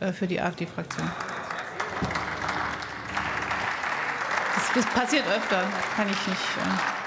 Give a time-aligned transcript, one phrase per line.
[0.00, 1.10] äh, für die AfD-Fraktion.
[4.54, 5.64] Das, das, passiert öfter,
[5.96, 6.38] kann ich nicht.
[6.38, 7.00] Äh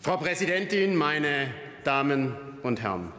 [0.00, 1.48] Frau Präsidentin, meine
[1.82, 3.10] Damen und Herren!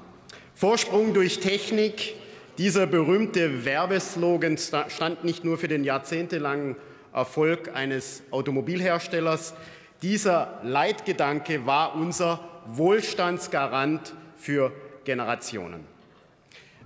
[0.53, 2.13] Vorsprung durch Technik,
[2.57, 6.75] dieser berühmte Werbeslogan stand nicht nur für den jahrzehntelangen
[7.13, 9.53] Erfolg eines Automobilherstellers.
[10.01, 14.71] Dieser Leitgedanke war unser Wohlstandsgarant für
[15.03, 15.85] Generationen.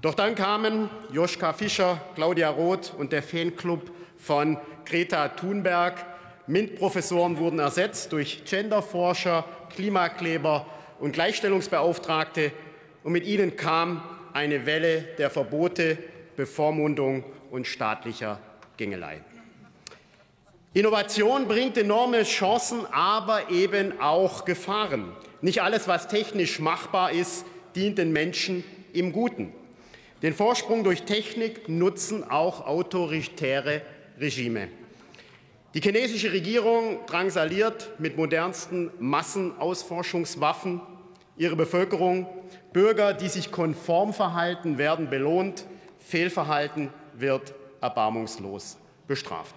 [0.01, 6.05] Doch dann kamen Joschka Fischer, Claudia Roth und der Fanclub von Greta Thunberg
[6.49, 10.65] MINT-Professoren wurden ersetzt durch Genderforscher, Klimakleber
[10.99, 12.51] und Gleichstellungsbeauftragte.
[13.03, 14.01] Und mit ihnen kam
[14.39, 15.97] eine Welle der Verbote,
[16.37, 18.39] Bevormundung und staatlicher
[18.77, 19.19] Gängelei.
[20.73, 25.11] Innovation bringt enorme Chancen, aber eben auch Gefahren.
[25.41, 27.43] Nicht alles, was technisch machbar ist,
[27.75, 29.51] dient den Menschen im Guten.
[30.21, 33.81] Den Vorsprung durch Technik nutzen auch autoritäre
[34.21, 34.69] Regime.
[35.73, 40.79] Die chinesische Regierung drangsaliert mit modernsten Massenausforschungswaffen
[41.39, 42.27] ihre Bevölkerung.
[42.71, 45.65] Bürger, die sich konform verhalten, werden belohnt.
[45.97, 49.55] Fehlverhalten wird erbarmungslos bestraft.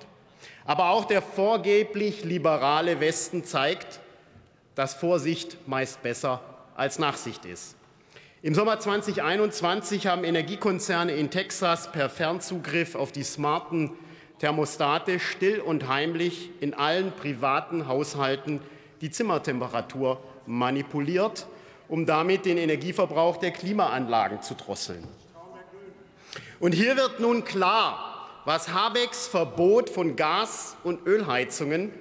[0.64, 4.00] Aber auch der vorgeblich liberale Westen zeigt,
[4.74, 6.40] dass Vorsicht meist besser
[6.74, 7.76] als Nachsicht ist.
[8.42, 13.90] Im Sommer 2021 haben Energiekonzerne in Texas per Fernzugriff auf die smarten
[14.38, 18.60] Thermostate still und heimlich in allen privaten Haushalten
[19.00, 21.46] die Zimmertemperatur manipuliert,
[21.92, 25.06] um damit den Energieverbrauch der Klimaanlagen zu drosseln.
[26.58, 31.92] Und hier wird nun klar, was Habecks Verbot von Gas- und Ölheizungen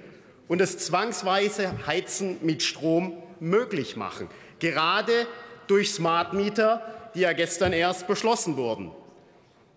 [0.48, 4.28] und das zwangsweise Heizen mit Strom möglich machen,
[4.60, 5.26] gerade
[5.66, 8.92] durch Smart Meter, die ja gestern erst beschlossen wurden.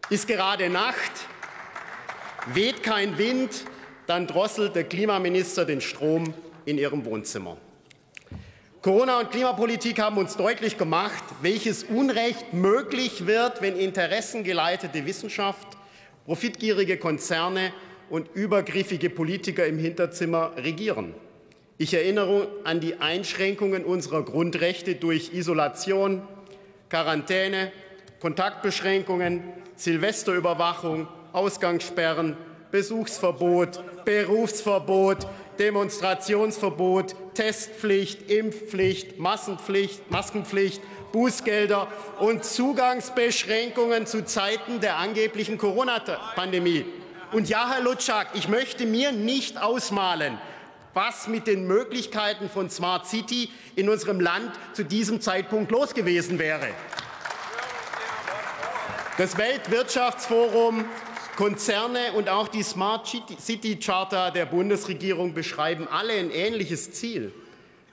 [0.09, 1.11] Ist gerade Nacht,
[2.53, 3.65] Weht kein Wind,
[4.07, 6.33] dann drosselt der Klimaminister den Strom
[6.63, 7.57] in ihrem Wohnzimmer.
[8.85, 15.67] Corona und Klimapolitik haben uns deutlich gemacht, welches Unrecht möglich wird, wenn interessengeleitete Wissenschaft,
[16.25, 17.73] profitgierige Konzerne
[18.11, 21.15] und übergriffige Politiker im Hinterzimmer regieren.
[21.79, 26.21] Ich erinnere an die Einschränkungen unserer Grundrechte durch Isolation,
[26.87, 27.71] Quarantäne,
[28.19, 29.41] Kontaktbeschränkungen,
[29.75, 32.37] Silvesterüberwachung Ausgangssperren,
[32.69, 35.25] Besuchsverbot, Berufsverbot,
[35.59, 41.87] Demonstrationsverbot, Testpflicht, Impfpflicht, Massenpflicht, Maskenpflicht, Bußgelder
[42.19, 46.85] und Zugangsbeschränkungen zu Zeiten der angeblichen Corona-Pandemie.
[47.31, 50.37] Und ja, Herr Lutschak, ich möchte mir nicht ausmalen,
[50.93, 56.39] was mit den Möglichkeiten von Smart City in unserem Land zu diesem Zeitpunkt los gewesen
[56.39, 56.67] wäre.
[59.17, 60.85] Das Weltwirtschaftsforum
[61.35, 67.33] Konzerne und auch die Smart City Charter der Bundesregierung beschreiben alle ein ähnliches Ziel.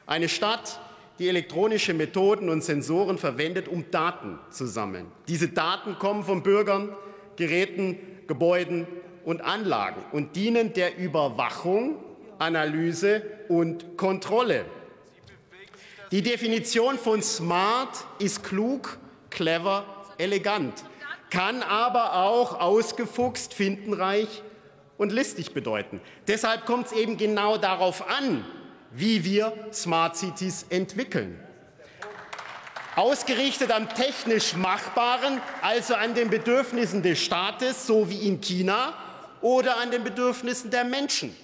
[0.06, 0.80] Eine Stadt,
[1.19, 5.06] die elektronische Methoden und Sensoren verwendet, um Daten zu sammeln.
[5.28, 6.94] Diese Daten kommen von Bürgern,
[7.36, 7.98] Geräten,
[8.28, 8.86] Gebäuden
[9.25, 11.97] und Anlagen und dienen der Überwachung,
[12.38, 14.64] Analyse und Kontrolle.
[16.10, 18.98] Die Definition von smart ist klug,
[19.30, 19.84] clever,
[20.19, 20.84] elegant
[21.32, 24.43] kann aber auch ausgefuchst, findenreich
[24.98, 25.98] und listig bedeuten.
[26.28, 28.44] Deshalb kommt es eben genau darauf an,
[28.91, 31.41] wie wir Smart Cities entwickeln.
[32.97, 38.92] Ausgerichtet am technisch Machbaren, also an den Bedürfnissen des Staates, so wie in China,
[39.41, 41.34] oder an den Bedürfnissen der Menschen.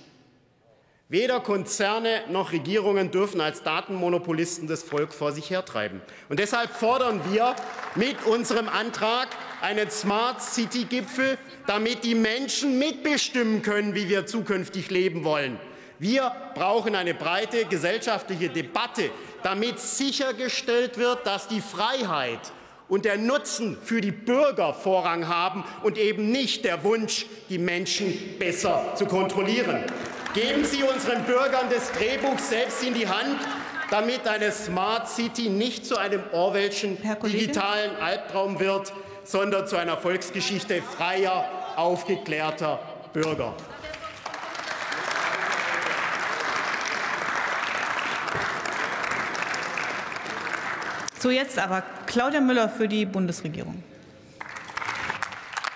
[1.09, 6.03] Weder Konzerne noch Regierungen dürfen als Datenmonopolisten das Volk vor sich hertreiben.
[6.29, 7.57] Und deshalb fordern wir
[7.95, 9.29] mit unserem Antrag
[9.61, 15.59] einen Smart City Gipfel, damit die Menschen mitbestimmen können, wie wir zukünftig leben wollen.
[15.99, 19.11] Wir brauchen eine breite gesellschaftliche Debatte,
[19.43, 22.41] damit sichergestellt wird, dass die Freiheit
[22.89, 28.39] und der Nutzen für die Bürger Vorrang haben und eben nicht der Wunsch, die Menschen
[28.39, 29.85] besser zu kontrollieren.
[30.35, 33.41] Geben Sie unseren Bürgern das Drehbuch selbst in die Hand,
[33.91, 38.93] damit eine Smart City nicht zu einem Orwellschen digitalen Albtraum wird,
[39.25, 41.45] sondern zu einer Volksgeschichte freier,
[41.77, 42.79] aufgeklärter
[43.13, 43.55] Bürger.
[51.21, 53.83] So, jetzt aber Claudia Müller für die Bundesregierung.